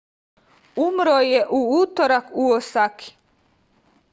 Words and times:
umro 0.85 1.17
je 1.31 1.41
u 1.57 1.59
utorak 1.81 2.25
u 2.45 2.47
osaki 2.57 3.15